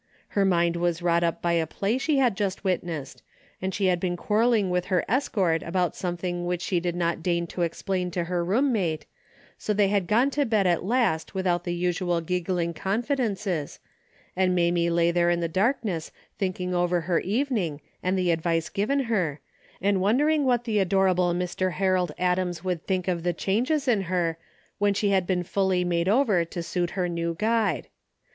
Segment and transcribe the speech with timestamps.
[0.29, 3.21] Her mind was wrought up by a play she had just witnessed,
[3.61, 7.45] and she had been quarreling with her escort about something which she did not deign
[7.45, 9.05] to explain to her roommate,
[9.59, 13.79] so they had gone to bed at last without the usual giggling confidences,
[14.35, 19.01] and Mamie lay there in the darkness thinking over her evening and the advice given
[19.01, 19.39] her,
[19.79, 21.73] and wondering what the adorable Mr.
[21.73, 24.39] Harold Adams would think of the changes in her
[24.79, 27.87] when she had been fully made over to suit her new guide.